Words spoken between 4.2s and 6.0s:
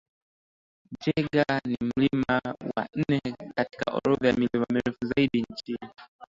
ya milima mirefu zaidi nchini